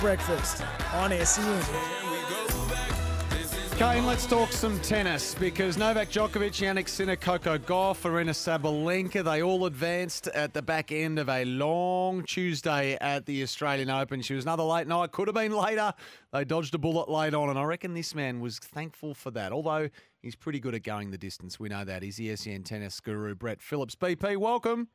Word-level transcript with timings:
breakfast 0.00 0.62
on 0.94 1.10
SEN. 1.24 1.62
Kane, 3.76 4.06
let's 4.06 4.24
talk 4.24 4.52
some 4.52 4.80
tennis 4.80 5.34
because 5.34 5.76
Novak 5.76 6.08
Djokovic, 6.08 6.52
Jannik 6.52 6.88
Sinner, 6.88 7.14
Coco 7.14 7.58
Gauff, 7.58 8.02
Aryna 8.02 8.30
Sabalenka, 8.30 9.22
they 9.22 9.42
all 9.42 9.66
advanced 9.66 10.28
at 10.28 10.54
the 10.54 10.62
back 10.62 10.92
end 10.92 11.18
of 11.18 11.28
a 11.28 11.44
long 11.44 12.24
Tuesday 12.24 12.96
at 13.02 13.26
the 13.26 13.42
Australian 13.42 13.90
Open. 13.90 14.22
She 14.22 14.32
was 14.32 14.46
another 14.46 14.62
late 14.62 14.86
night, 14.86 15.12
could 15.12 15.28
have 15.28 15.34
been 15.34 15.52
later. 15.52 15.92
They 16.32 16.46
dodged 16.46 16.74
a 16.74 16.78
bullet 16.78 17.10
late 17.10 17.34
on, 17.34 17.50
and 17.50 17.58
I 17.58 17.64
reckon 17.64 17.92
this 17.92 18.14
man 18.14 18.40
was 18.40 18.58
thankful 18.58 19.12
for 19.12 19.30
that. 19.32 19.52
Although 19.52 19.90
he's 20.22 20.36
pretty 20.36 20.58
good 20.58 20.74
at 20.74 20.82
going 20.82 21.10
the 21.10 21.18
distance, 21.18 21.60
we 21.60 21.68
know 21.68 21.84
that. 21.84 22.02
He's 22.02 22.16
the 22.16 22.34
SEN 22.34 22.62
tennis 22.62 22.98
guru, 23.00 23.34
Brett 23.34 23.60
Phillips. 23.60 23.94
BP, 23.94 24.38
welcome. 24.38 24.88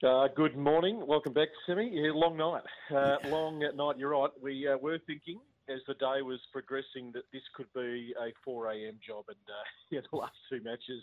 Uh, 0.00 0.28
good 0.28 0.56
morning. 0.56 1.04
Welcome 1.04 1.32
back, 1.32 1.48
Simi. 1.66 1.90
Yeah, 1.92 2.12
long 2.14 2.36
night. 2.36 2.62
Uh, 2.88 3.16
long 3.30 3.58
night, 3.58 3.98
you're 3.98 4.10
right. 4.10 4.30
We 4.40 4.68
uh, 4.68 4.76
were 4.76 5.00
thinking 5.08 5.40
as 5.68 5.80
the 5.88 5.94
day 5.94 6.22
was 6.22 6.38
progressing 6.52 7.10
that 7.14 7.24
this 7.32 7.42
could 7.52 7.66
be 7.74 8.14
a 8.16 8.30
4 8.44 8.68
a.m. 8.68 8.94
job, 9.04 9.24
and 9.26 9.36
uh, 9.48 9.64
yeah, 9.90 10.00
the 10.08 10.16
last 10.16 10.36
two 10.48 10.60
matches, 10.62 11.02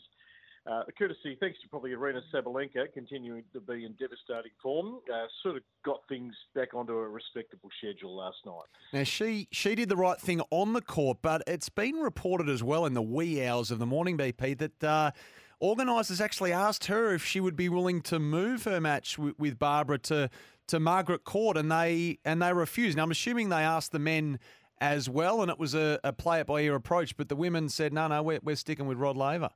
uh, 0.66 0.84
courtesy, 0.98 1.36
thanks 1.42 1.60
to 1.62 1.68
probably 1.68 1.92
Aryna 1.92 2.22
Sabalenka, 2.34 2.86
continuing 2.94 3.44
to 3.52 3.60
be 3.60 3.84
in 3.84 3.92
devastating 4.00 4.54
form, 4.64 5.00
uh, 5.14 5.26
sort 5.44 5.58
of 5.58 5.64
got 5.84 6.00
things 6.08 6.34
back 6.56 6.74
onto 6.74 6.94
a 6.94 7.10
respectable 7.10 7.70
schedule 7.78 8.16
last 8.16 8.38
night. 8.46 8.64
Now 8.94 9.04
she 9.04 9.50
she 9.52 9.76
did 9.76 9.90
the 9.90 9.98
right 9.98 10.22
thing 10.22 10.42
on 10.52 10.72
the 10.72 10.82
court, 10.82 11.18
but 11.22 11.44
it's 11.48 11.68
been 11.68 11.96
reported 11.96 12.48
as 12.48 12.64
well 12.64 12.86
in 12.86 12.94
the 12.94 13.02
wee 13.02 13.46
hours 13.46 13.72
of 13.72 13.80
the 13.80 13.86
morning, 13.86 14.18
BP, 14.18 14.58
that 14.58 14.84
uh, 14.86 15.12
organisers 15.60 16.22
actually 16.22 16.52
asked 16.52 16.86
her 16.86 17.14
if 17.14 17.26
she 17.26 17.40
would 17.40 17.56
be 17.56 17.70
willing 17.70 18.02
to 18.02 18.20
move 18.20 18.64
her 18.64 18.80
match 18.82 19.18
with, 19.18 19.38
with 19.40 19.60
Barbara 19.60 19.98
to 20.00 20.30
to 20.68 20.80
Margaret 20.80 21.24
Court, 21.24 21.58
and 21.58 21.72
they 21.72 22.20
and 22.26 22.42
they 22.42 22.54
refused. 22.54 22.98
Now 22.98 23.04
I'm 23.04 23.12
assuming 23.12 23.50
they 23.50 23.58
asked 23.58 23.92
the 23.92 24.00
men 24.00 24.40
as 24.82 25.10
well, 25.10 25.42
and 25.42 25.50
it 25.50 25.60
was 25.60 25.74
a, 25.74 26.00
a 26.04 26.12
play 26.12 26.40
it 26.40 26.48
by 26.48 26.62
ear 26.62 26.76
approach, 26.76 27.16
but 27.16 27.30
the 27.30 27.36
women 27.36 27.70
said 27.70 27.94
no, 27.94 28.08
no, 28.08 28.22
we're, 28.22 28.40
we're 28.44 28.56
sticking 28.56 28.88
with 28.88 28.98
Rod 28.98 29.16
Laver. 29.16 29.50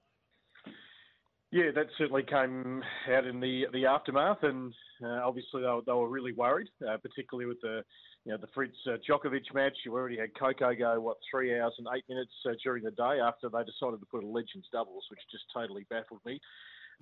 Yeah, 1.52 1.71
that 1.73 1.87
certainly 1.98 2.23
came 2.23 2.83
out 3.11 3.26
in 3.26 3.39
the 3.39 3.65
the 3.73 3.87
aftermath, 3.87 4.43
and 4.43 4.71
uh, 5.04 5.21
obviously 5.26 5.61
they 5.61 5.67
were, 5.67 5.82
they 5.83 5.93
were 5.93 6.08
really 6.08 6.32
worried, 6.32 6.67
uh, 6.87 6.98
particularly 6.98 7.48
with 7.48 7.60
the 7.61 7.83
you 8.23 8.32
know 8.32 8.37
the 8.37 8.48
Fritz 8.54 8.77
uh, 8.86 8.98
Djokovic 9.08 9.52
match. 9.55 9.76
You 9.83 9.93
already 9.93 10.20
had 10.20 10.38
Coco 10.38 10.76
go 10.76 10.99
what 11.02 11.17
three 11.32 11.59
hours 11.59 11.73
and 11.80 11.88
eight 11.95 12.04
minutes 12.08 12.33
uh, 12.45 12.52
during 12.64 12.83
the 12.83 12.92
day 12.92 13.20
after 13.20 13.49
they 13.49 13.64
decided 13.64 13.99
to 13.99 14.05
put 14.11 14.23
a 14.23 14.27
Legends 14.27 14.67
doubles, 14.71 15.05
which 15.09 15.20
just 15.32 15.45
totally 15.52 15.88
baffled 15.89 16.21
me. 16.23 16.39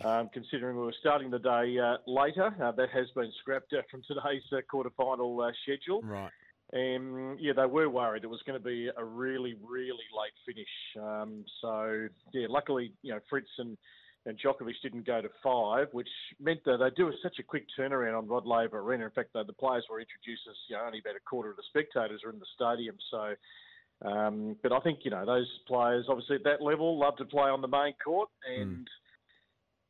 Um, 0.06 0.30
considering 0.32 0.78
we 0.78 0.84
were 0.84 0.96
starting 1.00 1.32
the 1.32 1.40
day 1.40 1.78
uh, 1.80 1.98
later, 2.06 2.54
uh, 2.64 2.72
that 2.72 2.90
has 2.92 3.08
been 3.16 3.32
scrapped 3.42 3.74
uh, 3.74 3.82
from 3.90 4.02
today's 4.08 4.44
uh, 4.54 4.58
quarterfinal 4.72 5.50
uh, 5.50 5.52
schedule. 5.64 6.02
Right. 6.04 6.32
Um, 6.74 7.38
yeah, 7.40 7.54
they 7.54 7.66
were 7.66 7.90
worried 7.90 8.24
it 8.24 8.30
was 8.30 8.42
going 8.46 8.60
to 8.60 8.64
be 8.64 8.90
a 8.96 9.04
really, 9.04 9.56
really 9.66 10.08
late 10.14 10.36
finish. 10.46 10.68
Um, 11.02 11.44
so 11.62 12.08
yeah, 12.34 12.48
luckily, 12.50 12.94
you 13.02 13.14
know, 13.14 13.20
Fritz 13.30 13.50
and 13.58 13.78
and 14.28 14.38
Djokovic 14.38 14.74
didn't 14.84 15.08
go 15.08 15.22
to 15.22 15.30
five, 15.42 15.88
which 15.94 16.10
meant 16.40 16.60
that 16.66 16.78
they 16.78 16.90
do 16.96 17.12
such 17.24 17.40
a 17.40 17.44
quick 17.44 17.66
turnaround 17.80 18.18
on 18.18 18.28
Rod 18.28 18.46
Laver 18.46 18.80
Arena. 18.80 19.06
In 19.06 19.12
fact, 19.12 19.30
the, 19.34 19.46
the 19.46 19.54
players 19.54 19.86
were 19.90 20.02
introduced 20.02 20.42
as 20.50 20.56
you 20.70 20.76
know, 20.76 20.84
only 20.86 21.00
about 21.00 21.16
a 21.16 21.22
quarter 21.22 21.50
of 21.50 21.56
the 21.56 21.64
spectators 21.70 22.22
are 22.26 22.32
in 22.32 22.40
the 22.40 22.46
stadium. 22.54 22.98
So, 23.10 24.08
um, 24.08 24.58
but 24.62 24.74
I 24.74 24.80
think 24.82 25.00
you 25.04 25.12
know 25.12 25.26
those 25.26 25.48
players, 25.66 26.06
obviously 26.10 26.36
at 26.36 26.44
that 26.44 26.62
level, 26.62 27.00
love 27.00 27.16
to 27.18 27.26
play 27.26 27.50
on 27.50 27.62
the 27.62 27.70
main 27.70 27.94
court 28.04 28.30
and 28.46 28.86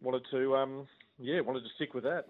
wanted 0.02 0.24
to, 0.32 0.56
um, 0.56 0.88
yeah, 1.18 1.42
wanted 1.42 1.62
to 1.62 1.70
stick 1.76 1.96
with 1.96 2.04
that. 2.04 2.26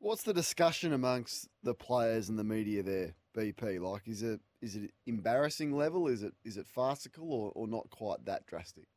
What's 0.00 0.24
the 0.24 0.34
discussion 0.34 0.92
amongst 0.92 1.48
the 1.62 1.72
players 1.72 2.28
and 2.28 2.38
the 2.38 2.44
media 2.44 2.82
there, 2.82 3.14
BP? 3.36 3.80
Like, 3.80 4.08
is 4.08 4.24
it 4.24 4.40
is 4.60 4.74
it 4.74 4.90
embarrassing 5.06 5.76
level? 5.76 6.08
Is 6.08 6.24
it 6.24 6.32
is 6.44 6.56
it 6.56 6.66
farcical 6.66 7.32
or, 7.32 7.52
or 7.54 7.68
not 7.68 7.88
quite 7.90 8.24
that 8.24 8.44
drastic? 8.46 8.88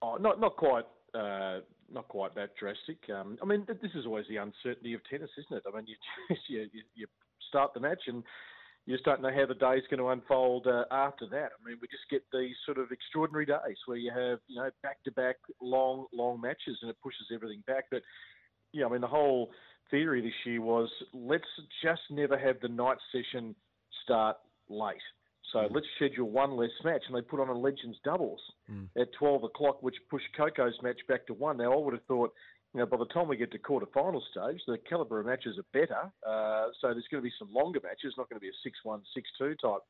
Oh, 0.00 0.16
not 0.16 0.40
not 0.40 0.56
quite. 0.56 0.86
Uh, 1.14 1.60
not 1.92 2.08
quite 2.08 2.34
that 2.34 2.56
drastic. 2.58 2.98
Um, 3.14 3.38
I 3.40 3.44
mean, 3.44 3.64
this 3.68 3.92
is 3.94 4.06
always 4.06 4.26
the 4.28 4.38
uncertainty 4.38 4.94
of 4.94 5.00
tennis, 5.08 5.30
isn't 5.38 5.58
it? 5.58 5.62
I 5.66 5.76
mean, 5.76 5.86
you 6.48 6.68
you, 6.72 6.82
you, 6.94 7.06
start 7.48 7.72
the 7.72 7.80
match 7.80 8.02
and 8.08 8.24
you 8.84 8.94
just 8.94 9.04
don't 9.04 9.22
know 9.22 9.30
how 9.32 9.46
the 9.46 9.54
day's 9.54 9.84
going 9.88 9.98
to 9.98 10.08
unfold 10.08 10.66
uh, 10.66 10.84
after 10.90 11.26
that. 11.28 11.50
I 11.54 11.68
mean, 11.68 11.78
we 11.80 11.86
just 11.86 12.10
get 12.10 12.24
these 12.32 12.56
sort 12.66 12.78
of 12.78 12.90
extraordinary 12.90 13.46
days 13.46 13.76
where 13.86 13.96
you 13.96 14.10
have 14.10 14.40
you 14.48 14.56
know 14.56 14.70
back 14.82 15.04
to 15.04 15.12
back 15.12 15.36
long 15.62 16.06
long 16.12 16.40
matches 16.40 16.78
and 16.82 16.90
it 16.90 16.96
pushes 17.02 17.26
everything 17.32 17.62
back. 17.66 17.84
But 17.90 18.02
yeah, 18.72 18.86
I 18.86 18.88
mean, 18.88 19.00
the 19.00 19.06
whole 19.06 19.50
theory 19.90 20.20
this 20.20 20.32
year 20.44 20.60
was 20.60 20.88
let's 21.12 21.44
just 21.82 22.02
never 22.10 22.36
have 22.36 22.56
the 22.60 22.68
night 22.68 22.98
session 23.12 23.54
start 24.02 24.36
late. 24.68 24.96
So 25.54 25.68
let's 25.70 25.86
schedule 25.96 26.28
one 26.28 26.56
less 26.56 26.70
match, 26.84 27.02
and 27.06 27.16
they 27.16 27.22
put 27.22 27.40
on 27.40 27.48
a 27.48 27.54
Legends 27.54 27.98
doubles 28.04 28.40
Mm. 28.70 28.88
at 29.00 29.12
12 29.12 29.44
o'clock, 29.44 29.82
which 29.82 29.96
pushed 30.10 30.26
Coco's 30.36 30.76
match 30.82 31.00
back 31.06 31.26
to 31.28 31.34
one. 31.34 31.56
Now, 31.58 31.72
I 31.72 31.76
would 31.76 31.94
have 31.94 32.04
thought, 32.04 32.32
you 32.72 32.80
know, 32.80 32.86
by 32.86 32.96
the 32.96 33.06
time 33.06 33.28
we 33.28 33.36
get 33.36 33.52
to 33.52 33.58
quarter-final 33.58 34.20
stage, 34.32 34.60
the 34.66 34.78
calibre 34.78 35.20
of 35.20 35.26
matches 35.26 35.56
are 35.58 35.66
better. 35.72 36.10
Uh, 36.26 36.68
so 36.80 36.88
there's 36.92 37.06
going 37.10 37.22
to 37.22 37.28
be 37.30 37.32
some 37.38 37.52
longer 37.54 37.80
matches, 37.82 38.14
not 38.18 38.28
going 38.28 38.40
to 38.40 38.44
be 38.44 38.48
a 38.50 38.88
6-1, 38.88 39.02
6-2 39.40 39.58
type 39.60 39.82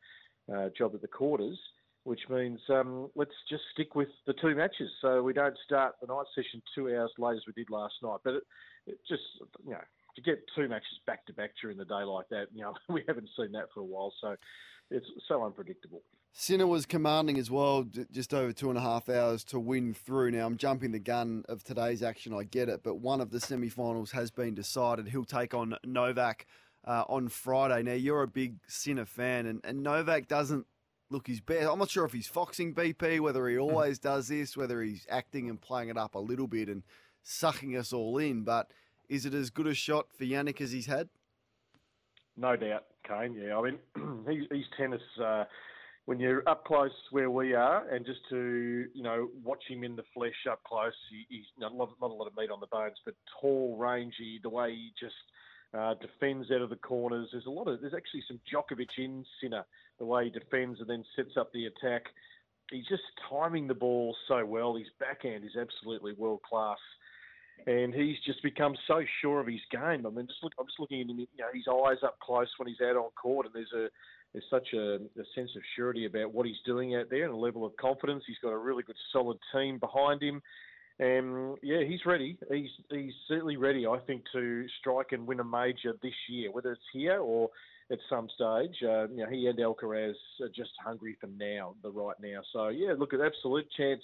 uh, 0.54 0.68
job 0.76 0.94
at 0.94 1.00
the 1.00 1.08
quarters, 1.08 1.58
which 2.04 2.20
means 2.28 2.60
um, 2.68 3.10
let's 3.14 3.34
just 3.48 3.62
stick 3.72 3.94
with 3.94 4.08
the 4.26 4.34
two 4.34 4.54
matches 4.54 4.90
so 5.00 5.22
we 5.22 5.32
don't 5.32 5.56
start 5.64 5.94
the 6.02 6.06
night 6.06 6.26
session 6.34 6.60
two 6.74 6.94
hours 6.94 7.10
late 7.16 7.36
as 7.36 7.46
we 7.46 7.54
did 7.54 7.70
last 7.70 7.94
night. 8.02 8.18
But 8.22 8.34
it, 8.34 8.42
it 8.86 8.98
just, 9.08 9.22
you 9.64 9.70
know, 9.70 9.80
to 10.16 10.22
get 10.22 10.44
two 10.54 10.68
matches 10.68 11.00
back 11.06 11.26
to 11.26 11.32
back 11.32 11.50
during 11.60 11.76
the 11.76 11.84
day 11.84 12.02
like 12.04 12.28
that, 12.30 12.46
you 12.54 12.62
know, 12.62 12.74
we 12.88 13.02
haven't 13.06 13.28
seen 13.36 13.52
that 13.52 13.66
for 13.74 13.80
a 13.80 13.84
while. 13.84 14.12
So 14.20 14.36
it's 14.90 15.06
so 15.28 15.44
unpredictable. 15.44 16.02
Sinner 16.36 16.66
was 16.66 16.84
commanding 16.84 17.38
as 17.38 17.48
well, 17.48 17.86
just 18.10 18.34
over 18.34 18.52
two 18.52 18.68
and 18.68 18.76
a 18.76 18.82
half 18.82 19.08
hours 19.08 19.44
to 19.44 19.60
win 19.60 19.94
through. 19.94 20.32
Now, 20.32 20.46
I'm 20.46 20.56
jumping 20.56 20.90
the 20.90 20.98
gun 20.98 21.44
of 21.48 21.62
today's 21.62 22.02
action, 22.02 22.34
I 22.34 22.42
get 22.42 22.68
it, 22.68 22.82
but 22.82 22.96
one 22.96 23.20
of 23.20 23.30
the 23.30 23.38
semi 23.38 23.68
finals 23.68 24.10
has 24.10 24.32
been 24.32 24.54
decided. 24.54 25.08
He'll 25.08 25.24
take 25.24 25.54
on 25.54 25.76
Novak 25.84 26.46
uh, 26.84 27.04
on 27.08 27.28
Friday. 27.28 27.84
Now, 27.84 27.92
you're 27.92 28.22
a 28.22 28.28
big 28.28 28.56
Sinner 28.66 29.04
fan, 29.04 29.46
and, 29.46 29.60
and 29.62 29.84
Novak 29.84 30.26
doesn't 30.26 30.66
look 31.08 31.28
his 31.28 31.40
best. 31.40 31.68
I'm 31.70 31.78
not 31.78 31.90
sure 31.90 32.04
if 32.04 32.12
he's 32.12 32.26
foxing 32.26 32.74
BP, 32.74 33.20
whether 33.20 33.46
he 33.48 33.56
always 33.56 34.00
does 34.00 34.26
this, 34.26 34.56
whether 34.56 34.82
he's 34.82 35.06
acting 35.08 35.48
and 35.48 35.60
playing 35.60 35.88
it 35.88 35.96
up 35.96 36.16
a 36.16 36.18
little 36.18 36.48
bit 36.48 36.68
and 36.68 36.82
sucking 37.22 37.76
us 37.76 37.92
all 37.92 38.18
in, 38.18 38.42
but 38.42 38.72
is 39.08 39.26
it 39.26 39.34
as 39.34 39.50
good 39.50 39.66
a 39.66 39.74
shot 39.74 40.06
for 40.16 40.24
Jannik 40.24 40.60
as 40.60 40.72
he's 40.72 40.86
had? 40.86 41.08
No 42.36 42.56
doubt, 42.56 42.84
Kane. 43.06 43.34
Yeah, 43.34 43.58
I 43.58 43.62
mean, 43.62 43.78
he's, 44.28 44.48
he's 44.50 44.64
tennis. 44.76 45.02
Uh, 45.22 45.44
when 46.06 46.18
you're 46.20 46.46
up 46.48 46.64
close 46.64 46.90
where 47.12 47.30
we 47.30 47.54
are, 47.54 47.88
and 47.88 48.04
just 48.04 48.20
to 48.30 48.86
you 48.92 49.02
know 49.02 49.28
watch 49.42 49.62
him 49.68 49.84
in 49.84 49.96
the 49.96 50.02
flesh 50.12 50.46
up 50.50 50.62
close, 50.64 50.92
he, 51.10 51.24
he's 51.28 51.46
not, 51.58 51.72
not 51.76 51.94
a 52.00 52.06
lot 52.06 52.26
of 52.26 52.36
meat 52.36 52.50
on 52.50 52.60
the 52.60 52.66
bones, 52.66 52.96
but 53.04 53.14
tall, 53.40 53.76
rangy. 53.78 54.40
The 54.42 54.50
way 54.50 54.72
he 54.72 54.92
just 54.98 55.14
uh, 55.78 55.94
defends 55.94 56.50
out 56.50 56.62
of 56.62 56.70
the 56.70 56.76
corners. 56.76 57.28
There's 57.32 57.46
a 57.46 57.50
lot 57.50 57.68
of. 57.68 57.80
There's 57.80 57.94
actually 57.94 58.24
some 58.28 58.40
Djokovic 58.52 58.98
in 58.98 59.24
Sinner. 59.40 59.64
The 59.98 60.04
way 60.04 60.24
he 60.24 60.30
defends 60.30 60.80
and 60.80 60.88
then 60.88 61.04
sets 61.14 61.36
up 61.38 61.52
the 61.52 61.66
attack. 61.66 62.06
He's 62.70 62.86
just 62.86 63.02
timing 63.30 63.68
the 63.68 63.74
ball 63.74 64.16
so 64.26 64.44
well. 64.44 64.74
His 64.74 64.88
backhand 64.98 65.44
is 65.44 65.56
absolutely 65.56 66.14
world 66.14 66.42
class. 66.42 66.78
And 67.66 67.94
he's 67.94 68.16
just 68.26 68.42
become 68.42 68.74
so 68.86 69.02
sure 69.20 69.40
of 69.40 69.46
his 69.46 69.60
game. 69.70 70.06
I 70.06 70.10
mean, 70.10 70.26
just 70.26 70.42
look, 70.42 70.52
I'm 70.58 70.66
just 70.66 70.80
looking 70.80 71.00
at 71.00 71.08
him, 71.08 71.18
you 71.18 71.26
know, 71.38 71.46
his 71.52 71.64
eyes 71.68 72.02
up 72.04 72.18
close 72.20 72.48
when 72.58 72.68
he's 72.68 72.80
out 72.80 72.96
on 72.96 73.10
court, 73.20 73.46
and 73.46 73.54
there's 73.54 73.72
a 73.72 73.88
there's 74.32 74.44
such 74.50 74.68
a, 74.74 74.96
a 74.96 75.24
sense 75.34 75.50
of 75.56 75.62
surety 75.76 76.06
about 76.06 76.34
what 76.34 76.44
he's 76.44 76.56
doing 76.66 76.96
out 76.96 77.06
there 77.08 77.24
and 77.24 77.32
a 77.32 77.36
level 77.36 77.64
of 77.64 77.76
confidence. 77.76 78.24
He's 78.26 78.38
got 78.42 78.50
a 78.50 78.58
really 78.58 78.82
good, 78.82 78.96
solid 79.12 79.38
team 79.52 79.78
behind 79.78 80.20
him. 80.22 80.42
And 80.98 81.56
yeah, 81.62 81.82
he's 81.84 82.04
ready. 82.04 82.36
He's 82.50 82.70
he's 82.90 83.12
certainly 83.28 83.56
ready, 83.56 83.86
I 83.86 83.98
think, 84.06 84.22
to 84.32 84.66
strike 84.80 85.12
and 85.12 85.26
win 85.26 85.40
a 85.40 85.44
major 85.44 85.94
this 86.02 86.14
year, 86.28 86.52
whether 86.52 86.72
it's 86.72 86.82
here 86.92 87.18
or 87.18 87.50
at 87.90 87.98
some 88.08 88.28
stage. 88.34 88.76
Uh, 88.82 89.08
you 89.08 89.18
know, 89.18 89.26
he 89.30 89.46
and 89.46 89.58
Alcaraz 89.58 90.14
are 90.40 90.48
just 90.48 90.70
hungry 90.84 91.16
for 91.20 91.28
now, 91.38 91.74
the 91.82 91.90
right 91.90 92.16
now. 92.22 92.40
So 92.52 92.68
yeah, 92.68 92.94
look, 92.96 93.12
an 93.12 93.20
absolute 93.20 93.66
chance. 93.76 94.02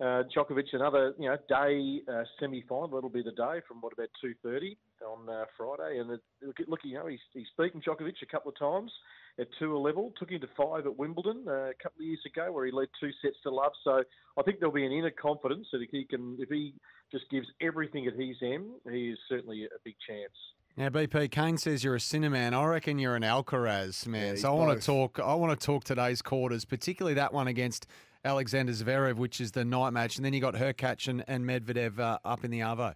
Uh, 0.00 0.22
Djokovic, 0.34 0.72
another 0.74 1.12
you 1.18 1.28
know 1.28 1.36
day 1.48 2.02
uh, 2.08 2.22
semi-final. 2.38 2.98
It'll 2.98 3.10
be 3.10 3.22
the 3.22 3.32
day 3.32 3.60
from 3.66 3.80
what 3.80 3.92
about 3.92 4.08
two 4.20 4.32
thirty 4.44 4.78
on 5.04 5.28
uh, 5.28 5.44
Friday. 5.56 5.98
And 5.98 6.12
it, 6.12 6.20
look, 6.40 6.56
look, 6.68 6.80
you 6.84 6.94
know, 6.94 7.08
he's 7.08 7.18
he's 7.34 7.48
beaten 7.58 7.80
Djokovic 7.80 8.22
a 8.22 8.26
couple 8.26 8.52
of 8.52 8.58
times 8.58 8.92
at 9.40 9.48
tour 9.58 9.76
level. 9.76 10.12
Took 10.16 10.30
him 10.30 10.40
to 10.40 10.48
five 10.56 10.86
at 10.86 10.96
Wimbledon 10.96 11.44
uh, 11.48 11.70
a 11.70 11.74
couple 11.82 12.00
of 12.00 12.06
years 12.06 12.20
ago, 12.26 12.52
where 12.52 12.66
he 12.66 12.70
led 12.70 12.88
two 13.00 13.10
sets 13.22 13.36
to 13.42 13.50
love. 13.50 13.72
So 13.82 14.04
I 14.38 14.42
think 14.42 14.60
there'll 14.60 14.74
be 14.74 14.86
an 14.86 14.92
inner 14.92 15.10
confidence 15.10 15.66
that 15.72 15.82
if 15.82 15.90
he 15.90 16.04
can, 16.04 16.36
if 16.38 16.48
he 16.48 16.74
just 17.10 17.28
gives 17.28 17.48
everything 17.60 18.06
at 18.06 18.14
his 18.14 18.36
end, 18.40 18.66
he 18.92 19.10
is 19.10 19.18
certainly 19.28 19.64
a 19.64 19.78
big 19.84 19.94
chance. 20.06 20.34
Now, 20.76 20.90
BP 20.90 21.32
Kane 21.32 21.58
says 21.58 21.82
you're 21.82 21.96
a 21.96 22.00
Sinner 22.00 22.30
man. 22.30 22.54
I 22.54 22.64
reckon 22.66 23.00
you're 23.00 23.16
an 23.16 23.24
Alcaraz 23.24 24.06
man. 24.06 24.36
Yeah, 24.36 24.42
so 24.42 24.52
I 24.52 24.54
want 24.54 24.78
to 24.78 24.86
talk. 24.86 25.18
I 25.18 25.34
want 25.34 25.58
to 25.58 25.66
talk 25.66 25.82
today's 25.82 26.22
quarters, 26.22 26.64
particularly 26.64 27.14
that 27.14 27.32
one 27.32 27.48
against 27.48 27.88
Alexander 28.24 28.72
Zverev, 28.72 29.16
which 29.16 29.40
is 29.40 29.52
the 29.52 29.64
night 29.64 29.90
match, 29.90 30.16
and 30.16 30.24
then 30.24 30.32
you 30.32 30.40
got 30.40 30.54
Hurkacz 30.54 31.08
and, 31.08 31.24
and 31.28 31.44
Medvedev 31.44 31.98
uh, 31.98 32.18
up 32.24 32.44
in 32.44 32.50
the 32.50 32.60
Arvo. 32.60 32.94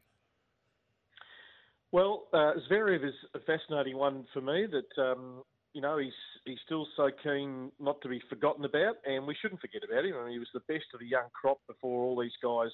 Well, 1.93 2.25
uh, 2.33 2.53
Zverev 2.71 3.07
is 3.07 3.15
a 3.35 3.41
fascinating 3.41 3.97
one 3.97 4.27
for 4.33 4.41
me. 4.41 4.67
That 4.67 5.03
um, 5.03 5.43
you 5.75 5.81
know 5.81 5.99
he's 5.99 6.13
he's 6.45 6.59
still 6.65 6.87
so 6.97 7.11
keen 7.23 7.71
not 7.79 8.01
to 8.01 8.09
be 8.09 8.21
forgotten 8.29 8.65
about, 8.65 8.97
and 9.07 9.27
we 9.27 9.37
shouldn't 9.41 9.61
forget 9.61 9.83
about 9.89 10.05
him. 10.05 10.15
I 10.19 10.25
mean, 10.25 10.33
he 10.33 10.39
was 10.39 10.49
the 10.55 10.61
best 10.61 10.87
of 10.95 11.01
the 11.01 11.07
young 11.07 11.29
crop 11.33 11.59
before 11.69 12.05
all 12.05 12.21
these 12.21 12.33
guys 12.43 12.71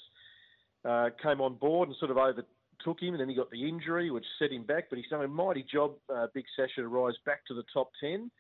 uh, 0.84 1.10
came 1.22 1.40
on 1.40 1.56
board 1.56 1.88
and 1.88 1.96
sort 1.98 2.10
of 2.10 2.16
overtook 2.16 3.02
him, 3.02 3.14
and 3.14 3.20
then 3.20 3.28
he 3.28 3.34
got 3.34 3.50
the 3.50 3.68
injury, 3.68 4.10
which 4.10 4.24
set 4.38 4.52
him 4.52 4.62
back. 4.62 4.84
But 4.88 4.98
he's 4.98 5.08
done 5.08 5.24
a 5.24 5.28
mighty 5.28 5.66
job, 5.70 5.94
uh, 6.14 6.28
Big 6.32 6.44
Sasha, 6.56 6.82
to 6.82 6.88
rise 6.88 7.16
back 7.26 7.44
to 7.46 7.54
the 7.54 7.64
top 7.74 7.90
ten. 8.00 8.30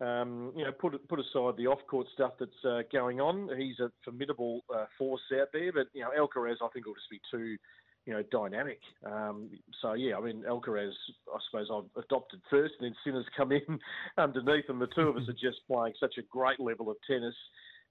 Um, 0.00 0.52
you 0.56 0.64
know, 0.64 0.72
put 0.72 1.06
put 1.08 1.20
aside 1.20 1.56
the 1.56 1.68
off-court 1.68 2.08
stuff 2.14 2.32
that's 2.38 2.64
uh, 2.64 2.82
going 2.92 3.20
on. 3.20 3.48
He's 3.56 3.78
a 3.78 3.90
formidable 4.04 4.62
uh, 4.74 4.86
force 4.98 5.22
out 5.40 5.48
there, 5.52 5.72
but 5.72 5.86
you 5.92 6.02
know, 6.02 6.10
Alcaraz, 6.18 6.56
I 6.62 6.68
think, 6.72 6.86
will 6.86 6.94
just 6.94 7.10
be 7.10 7.20
too, 7.30 7.56
you 8.04 8.12
know, 8.12 8.22
dynamic. 8.32 8.80
Um, 9.06 9.50
so 9.80 9.92
yeah, 9.92 10.16
I 10.16 10.20
mean, 10.20 10.42
Alcaraz, 10.48 10.92
I 11.32 11.38
suppose 11.48 11.68
I've 11.72 12.02
adopted 12.02 12.40
first, 12.50 12.74
and 12.80 12.86
then 12.86 12.96
Sinner's 13.04 13.26
come 13.36 13.52
in 13.52 13.78
underneath, 14.18 14.64
and 14.68 14.80
the 14.80 14.88
two 14.88 15.02
of 15.02 15.16
us 15.16 15.28
are 15.28 15.32
just 15.32 15.60
playing 15.70 15.94
such 16.00 16.14
a 16.18 16.22
great 16.22 16.58
level 16.58 16.90
of 16.90 16.96
tennis. 17.08 17.36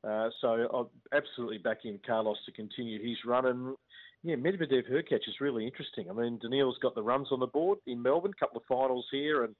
Uh, 0.03 0.29
so 0.41 0.67
I'll 0.73 0.91
absolutely 1.13 1.59
back 1.59 1.85
in 1.85 1.99
Carlos 2.05 2.37
to 2.45 2.51
continue 2.51 3.01
his 3.01 3.17
run. 3.25 3.45
And 3.45 3.75
yeah, 4.23 4.35
Medvedev 4.35 4.91
Hurkacz 4.91 5.27
is 5.27 5.39
really 5.39 5.65
interesting. 5.65 6.09
I 6.09 6.13
mean, 6.13 6.39
Daniil's 6.41 6.77
got 6.81 6.95
the 6.95 7.03
runs 7.03 7.29
on 7.31 7.39
the 7.39 7.47
board 7.47 7.79
in 7.87 8.01
Melbourne, 8.01 8.33
couple 8.37 8.57
of 8.57 8.63
finals 8.67 9.05
here, 9.11 9.45
and 9.45 9.55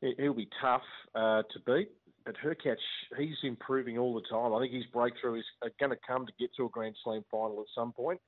he'll 0.00 0.34
be 0.34 0.48
tough 0.60 0.82
uh, 1.14 1.42
to 1.42 1.60
beat. 1.66 1.90
But 2.24 2.36
Hurkacz, 2.42 2.76
he's 3.18 3.36
improving 3.42 3.98
all 3.98 4.14
the 4.14 4.22
time. 4.30 4.54
I 4.54 4.60
think 4.60 4.72
his 4.72 4.86
breakthrough 4.86 5.40
is 5.40 5.44
going 5.78 5.90
to 5.90 5.98
come 6.06 6.26
to 6.26 6.32
get 6.38 6.50
to 6.56 6.64
a 6.64 6.68
Grand 6.70 6.96
Slam 7.04 7.22
final 7.30 7.60
at 7.60 7.66
some 7.74 7.92
point. 7.92 8.20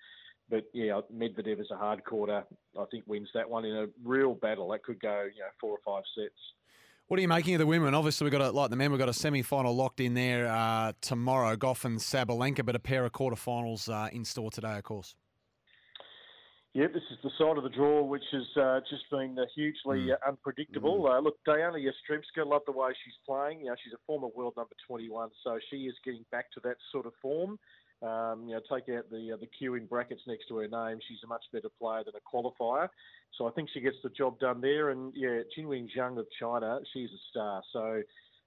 But 0.51 0.65
yeah, 0.73 1.01
Medvedev 1.13 1.61
is 1.61 1.71
a 1.71 1.77
hard 1.77 2.05
quarter. 2.05 2.45
I 2.79 2.85
think 2.91 3.05
wins 3.07 3.31
that 3.35 3.49
one 3.49 3.65
in 3.65 3.75
a 3.75 3.87
real 4.05 4.35
battle. 4.35 4.69
That 4.69 4.83
could 4.85 5.01
go, 5.01 5.25
you 5.35 5.41
know, 5.41 5.47
four 5.61 5.71
or 5.71 5.79
five 5.85 6.05
sets. 6.17 6.35
What 7.09 7.19
are 7.19 7.23
you 7.23 7.29
making 7.29 7.55
of 7.55 7.61
the 7.61 7.67
women? 7.67 7.95
Obviously, 7.95 8.25
we've 8.25 8.33
got 8.33 8.43
a, 8.43 8.51
like 8.51 8.71
the 8.71 8.77
men, 8.77 8.91
we've 8.91 8.99
got 8.99 9.09
a 9.09 9.15
semi-final 9.15 9.75
locked 9.75 10.01
in 10.01 10.15
there 10.15 10.49
uh, 10.49 10.93
tomorrow. 11.01 11.57
Gauff 11.57 11.85
and 11.85 11.99
Sabalenka, 11.99 12.67
but 12.67 12.75
a 12.75 12.81
pair 12.81 13.05
of 13.05 13.13
quarterfinals 13.13 13.89
uh, 13.89 14.09
in 14.13 14.25
store 14.25 14.51
today, 14.51 14.77
of 14.77 14.85
course. 14.85 15.15
Yeah, 16.76 16.88
this 16.93 17.05
is 17.11 17.17
the 17.25 17.31
side 17.38 17.56
of 17.56 17.62
the 17.62 17.70
draw 17.70 18.02
which 18.02 18.25
has 18.32 18.62
uh, 18.62 18.81
just 18.90 19.08
been 19.11 19.38
uh, 19.38 19.46
hugely 19.55 20.12
uh, 20.12 20.28
unpredictable. 20.28 21.08
Uh, 21.11 21.19
look, 21.20 21.43
Diana 21.46 21.78
Yastremska, 21.78 22.44
love 22.44 22.61
the 22.67 22.73
way 22.73 22.90
she's 23.02 23.14
playing. 23.26 23.61
You 23.61 23.67
know, 23.69 23.76
she's 23.82 23.94
a 23.94 24.02
former 24.06 24.28
world 24.37 24.52
number 24.58 24.75
21, 24.87 25.31
so 25.43 25.58
she 25.70 25.88
is 25.88 25.94
getting 26.05 26.26
back 26.31 26.52
to 26.52 26.61
that 26.64 26.76
sort 26.93 27.06
of 27.06 27.14
form. 27.23 27.58
Um, 28.02 28.44
you 28.46 28.55
know, 28.55 28.61
take 28.70 28.94
out 28.94 29.08
the 29.11 29.32
uh, 29.32 29.37
the 29.40 29.46
Q 29.58 29.76
in 29.76 29.87
brackets 29.87 30.20
next 30.26 30.49
to 30.49 30.58
her 30.58 30.69
name. 30.69 30.99
She's 31.08 31.25
a 31.25 31.26
much 31.26 31.44
better 31.50 31.70
player 31.81 32.05
than 32.05 32.12
a 32.14 32.37
qualifier, 32.37 32.90
so 33.38 33.49
I 33.49 33.52
think 33.52 33.70
she 33.72 33.81
gets 33.81 33.96
the 34.05 34.11
job 34.11 34.38
done 34.38 34.61
there. 34.61 34.90
And 34.90 35.14
yeah, 35.17 35.40
Qinwen 35.56 35.88
Zheng 35.96 36.19
of 36.19 36.26
China, 36.38 36.81
she's 36.93 37.08
a 37.08 37.22
star. 37.31 37.62
So 37.72 38.02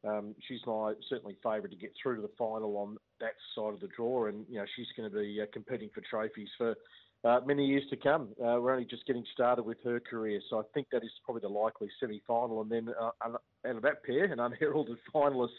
um, 0.07 0.35
she's 0.47 0.61
my 0.67 0.93
certainly 1.09 1.35
favourite 1.41 1.71
to 1.71 1.77
get 1.77 1.93
through 1.99 2.17
to 2.17 2.21
the 2.21 2.31
final 2.37 2.77
on 2.77 2.97
that 3.21 3.33
side 3.55 3.73
of 3.73 3.79
the 3.79 3.89
draw, 3.95 4.27
and 4.27 4.45
you 4.47 4.59
know 4.59 4.65
she's 4.75 4.85
going 4.95 5.09
to 5.09 5.17
be 5.17 5.39
uh, 5.41 5.47
competing 5.51 5.89
for 5.95 6.01
trophies 6.07 6.49
for 6.59 6.75
uh, 7.23 7.39
many 7.45 7.65
years 7.65 7.83
to 7.89 7.97
come. 7.97 8.29
Uh, 8.39 8.59
we're 8.59 8.71
only 8.71 8.85
just 8.85 9.05
getting 9.05 9.25
started 9.33 9.63
with 9.63 9.77
her 9.83 9.99
career, 9.99 10.41
so 10.49 10.59
I 10.59 10.63
think 10.73 10.87
that 10.91 11.03
is 11.03 11.11
probably 11.25 11.41
the 11.41 11.49
likely 11.49 11.89
semi-final, 11.99 12.61
and 12.61 12.71
then 12.71 12.89
uh, 12.99 13.11
out 13.21 13.41
of 13.65 13.81
that 13.81 14.03
pair, 14.03 14.25
an 14.25 14.39
unheralded 14.39 14.97
finalist, 15.13 15.49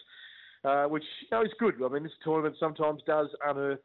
uh, 0.64 0.84
which 0.84 1.04
you 1.22 1.28
know 1.32 1.42
is 1.44 1.52
good. 1.58 1.74
I 1.84 1.88
mean, 1.88 2.02
this 2.02 2.12
tournament 2.24 2.56
sometimes 2.58 3.02
does 3.06 3.28
unearth 3.46 3.80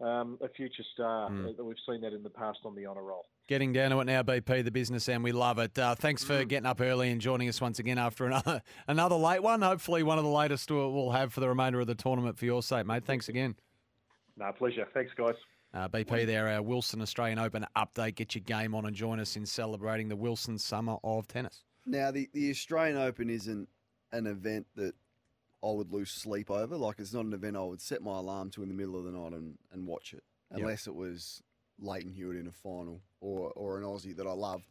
um, 0.00 0.38
a 0.40 0.48
future 0.48 0.82
star. 0.94 1.26
Uh, 1.26 1.62
we've 1.62 1.76
seen 1.88 2.00
that 2.00 2.12
in 2.12 2.22
the 2.22 2.30
past 2.30 2.58
on 2.64 2.74
the 2.74 2.86
honour 2.86 3.02
roll. 3.02 3.26
Getting 3.48 3.72
down 3.72 3.90
to 3.90 4.00
it 4.00 4.04
now, 4.04 4.22
BP, 4.22 4.64
the 4.64 4.70
business, 4.70 5.08
and 5.08 5.22
we 5.22 5.32
love 5.32 5.58
it. 5.58 5.78
Uh, 5.78 5.94
thanks 5.94 6.24
for 6.24 6.44
getting 6.44 6.66
up 6.66 6.80
early 6.80 7.10
and 7.10 7.20
joining 7.20 7.48
us 7.48 7.60
once 7.60 7.78
again 7.78 7.98
after 7.98 8.24
another 8.24 8.62
another 8.88 9.16
late 9.16 9.42
one. 9.42 9.60
Hopefully, 9.62 10.02
one 10.02 10.18
of 10.18 10.24
the 10.24 10.30
latest 10.30 10.70
we'll 10.70 11.10
have 11.10 11.32
for 11.32 11.40
the 11.40 11.48
remainder 11.48 11.80
of 11.80 11.86
the 11.86 11.94
tournament 11.94 12.38
for 12.38 12.46
your 12.46 12.62
sake, 12.62 12.86
mate. 12.86 13.04
Thanks 13.04 13.28
again. 13.28 13.56
No, 14.38 14.52
pleasure. 14.52 14.86
Thanks, 14.94 15.12
guys. 15.16 15.34
Uh, 15.72 15.88
BP 15.88 16.26
there, 16.26 16.48
our 16.48 16.62
Wilson 16.62 17.00
Australian 17.00 17.38
Open 17.38 17.64
update. 17.76 18.16
Get 18.16 18.34
your 18.34 18.42
game 18.42 18.74
on 18.74 18.86
and 18.86 18.94
join 18.96 19.20
us 19.20 19.36
in 19.36 19.46
celebrating 19.46 20.08
the 20.08 20.16
Wilson 20.16 20.58
Summer 20.58 20.96
of 21.04 21.28
Tennis. 21.28 21.62
Now, 21.86 22.10
the, 22.10 22.28
the 22.32 22.50
Australian 22.50 22.96
Open 22.96 23.30
isn't 23.30 23.68
an 24.12 24.26
event 24.26 24.66
that 24.74 24.94
I 25.62 25.70
would 25.70 25.92
lose 25.92 26.10
sleep 26.10 26.50
over. 26.50 26.76
Like, 26.76 26.98
it's 26.98 27.12
not 27.12 27.24
an 27.24 27.32
event 27.32 27.56
I 27.56 27.62
would 27.62 27.80
set 27.80 28.02
my 28.02 28.18
alarm 28.18 28.50
to 28.50 28.62
in 28.62 28.68
the 28.68 28.74
middle 28.74 28.96
of 28.96 29.04
the 29.04 29.12
night 29.12 29.32
and, 29.32 29.58
and 29.72 29.86
watch 29.86 30.12
it, 30.12 30.24
Yep. 30.50 30.60
unless 30.60 30.86
it 30.88 30.94
was 30.94 31.42
Lleyton 31.80 32.10
Hewitt 32.10 32.36
in 32.36 32.48
a 32.48 32.52
final 32.52 33.00
or, 33.20 33.52
or 33.52 33.78
an 33.78 33.84
Aussie 33.84 34.16
that 34.16 34.26
I 34.26 34.32
love. 34.32 34.62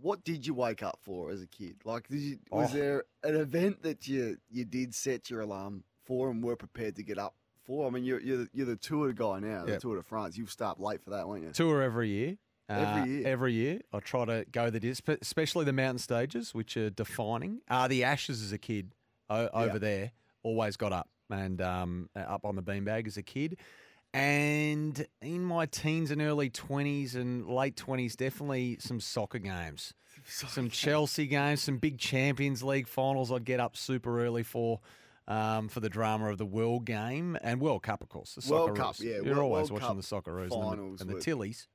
What 0.00 0.24
did 0.24 0.46
you 0.46 0.54
wake 0.54 0.82
up 0.82 0.98
for 1.02 1.30
as 1.30 1.42
a 1.42 1.46
kid? 1.46 1.76
Like, 1.84 2.08
did 2.08 2.20
you, 2.20 2.38
was 2.50 2.70
Oh. 2.72 2.78
there 2.78 3.04
an 3.22 3.36
event 3.36 3.82
that 3.82 4.08
you, 4.08 4.38
you 4.50 4.64
did 4.64 4.94
set 4.94 5.28
your 5.28 5.42
alarm 5.42 5.84
for 6.04 6.30
and 6.30 6.42
were 6.42 6.56
prepared 6.56 6.96
to 6.96 7.02
get 7.02 7.18
up 7.18 7.34
for? 7.70 7.86
I 7.86 7.90
mean, 7.90 8.04
you're, 8.04 8.20
you're, 8.20 8.36
the- 8.38 8.48
you're 8.52 8.66
the 8.66 8.76
Tour 8.76 9.12
guy 9.12 9.38
now, 9.38 9.64
the 9.64 9.72
Yep. 9.72 9.80
Tour 9.80 9.96
de 9.96 10.02
France. 10.02 10.36
You've 10.36 10.50
start 10.50 10.80
late 10.80 11.02
for 11.02 11.10
that, 11.10 11.26
won't 11.28 11.42
you? 11.44 11.50
Tour 11.52 11.82
every 11.82 12.08
year. 12.08 12.36
Uh, 12.68 12.72
Every 12.98 13.10
year. 13.12 13.26
Every 13.26 13.52
year. 13.52 13.80
I 13.92 13.98
try 14.00 14.24
to 14.26 14.44
go 14.52 14.70
the 14.70 14.78
distance, 14.80 15.18
especially 15.22 15.64
the 15.64 15.72
mountain 15.72 15.98
stages, 15.98 16.54
which 16.54 16.76
are 16.76 16.88
defining. 16.90 17.60
Uh, 17.68 17.88
the 17.88 18.04
Ashes 18.04 18.42
as 18.42 18.52
a 18.52 18.58
kid 18.58 18.92
o- 19.28 19.48
over 19.52 19.78
there, 19.80 20.12
always 20.44 20.76
got 20.76 20.92
up 20.92 21.08
and 21.30 21.60
um, 21.60 22.08
up 22.14 22.44
on 22.44 22.54
the 22.56 22.62
beanbag 22.62 23.06
as 23.08 23.16
a 23.16 23.22
kid. 23.24 23.56
And 24.12 25.06
in 25.22 25.44
my 25.44 25.66
teens 25.66 26.10
and 26.10 26.20
early 26.20 26.50
20s 26.50 27.14
and 27.14 27.48
late 27.48 27.76
20s, 27.76 28.16
definitely 28.16 28.76
some 28.80 29.00
soccer 29.00 29.38
games. 29.38 29.94
some 30.26 30.68
Chelsea 30.70 31.26
games, 31.26 31.62
some 31.62 31.78
big 31.78 31.98
Champions 31.98 32.62
League 32.62 32.88
finals 32.88 33.30
I'd 33.32 33.44
get 33.44 33.60
up 33.60 33.76
super 33.76 34.24
early 34.24 34.42
for. 34.42 34.80
Um, 35.28 35.68
for 35.68 35.78
the 35.78 35.88
drama 35.88 36.26
of 36.30 36.38
the 36.38 36.46
World 36.46 36.84
Game 36.86 37.38
and 37.42 37.60
World 37.60 37.84
Cup, 37.84 38.02
of 38.02 38.08
course. 38.08 38.34
The 38.34 38.52
World 38.52 38.70
Socceroos. 38.70 38.76
Cup, 38.76 38.96
yeah, 38.98 39.10
You're 39.16 39.24
World- 39.24 39.38
always 39.38 39.70
World 39.70 39.82
watching 39.82 39.96
Cup 40.02 40.24
the 40.24 40.30
Socceroos 40.30 40.42
and 40.42 40.50
the, 40.50 40.56
finals 40.56 41.00
and 41.00 41.10
the 41.10 41.14
were- 41.14 41.20
Tillies. 41.20 41.66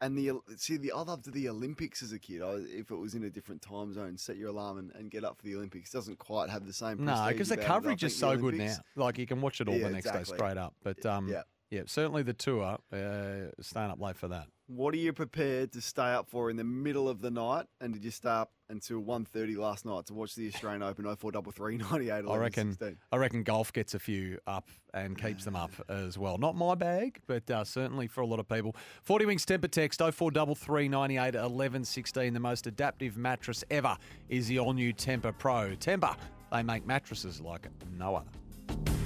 And 0.00 0.18
the 0.18 0.32
see 0.56 0.76
the 0.76 0.90
I 0.92 1.00
loved 1.00 1.32
the 1.32 1.48
Olympics 1.48 2.02
as 2.02 2.12
a 2.12 2.18
kid. 2.18 2.42
I, 2.42 2.54
if 2.66 2.90
it 2.90 2.96
was 2.96 3.14
in 3.14 3.22
a 3.24 3.30
different 3.30 3.62
time 3.62 3.92
zone, 3.94 4.18
set 4.18 4.36
your 4.36 4.48
alarm 4.48 4.76
and, 4.78 4.90
and 4.96 5.10
get 5.10 5.24
up 5.24 5.38
for 5.38 5.44
the 5.44 5.54
Olympics. 5.54 5.90
Doesn't 5.90 6.18
quite 6.18 6.50
have 6.50 6.66
the 6.66 6.72
same. 6.72 7.04
No, 7.04 7.26
because 7.28 7.48
the 7.48 7.54
it, 7.60 7.64
coverage 7.64 8.02
is 8.02 8.14
so 8.14 8.36
good 8.36 8.54
now. 8.54 8.74
Like 8.96 9.16
you 9.18 9.26
can 9.26 9.40
watch 9.40 9.60
it 9.60 9.68
all 9.68 9.76
Yeah, 9.76 9.86
the 9.88 9.94
next 9.94 10.10
day 10.10 10.24
straight 10.24 10.56
up. 10.58 10.74
But 10.82 11.06
um, 11.06 11.28
Yeah. 11.28 11.42
yeah, 11.70 11.82
certainly 11.86 12.22
the 12.24 12.34
tour. 12.34 12.78
Uh, 12.92 13.50
staying 13.60 13.90
up 13.90 14.00
late 14.00 14.16
for 14.16 14.28
that. 14.28 14.48
What 14.66 14.94
are 14.94 14.98
you 14.98 15.12
prepared 15.12 15.72
to 15.72 15.82
stay 15.82 16.14
up 16.14 16.30
for 16.30 16.48
in 16.48 16.56
the 16.56 16.64
middle 16.64 17.06
of 17.06 17.20
the 17.20 17.30
night? 17.30 17.66
And 17.82 17.92
did 17.92 18.02
you 18.02 18.10
stay 18.10 18.30
up 18.30 18.50
until 18.70 19.02
1.30 19.02 19.58
last 19.58 19.84
night 19.84 20.06
to 20.06 20.14
watch 20.14 20.34
the 20.34 20.48
Australian 20.48 20.82
Open 20.82 21.04
0433 21.04 21.76
98 21.76 22.24
I 22.26 22.36
reckon. 22.38 22.76
I 23.12 23.16
reckon 23.18 23.42
golf 23.42 23.74
gets 23.74 23.92
a 23.92 23.98
few 23.98 24.38
up 24.46 24.70
and 24.94 25.20
keeps 25.20 25.44
them 25.44 25.54
up 25.54 25.70
as 25.90 26.16
well. 26.16 26.38
Not 26.38 26.56
my 26.56 26.74
bag, 26.74 27.20
but 27.26 27.50
uh, 27.50 27.62
certainly 27.64 28.06
for 28.06 28.22
a 28.22 28.26
lot 28.26 28.40
of 28.40 28.48
people. 28.48 28.74
Forty 29.02 29.26
Winks 29.26 29.44
Tempur 29.44 29.70
Text 29.70 30.00
0433 30.00 30.88
98 30.88 31.34
11 31.34 31.84
16. 31.84 32.32
The 32.32 32.40
most 32.40 32.66
adaptive 32.66 33.18
mattress 33.18 33.64
ever 33.70 33.98
is 34.30 34.48
the 34.48 34.58
all 34.60 34.72
new 34.72 34.94
Tempur 34.94 35.36
Pro. 35.36 35.76
Tempur. 35.76 36.16
They 36.50 36.62
make 36.62 36.86
mattresses 36.86 37.38
like 37.38 37.66
no 37.98 38.16
other. 38.16 39.03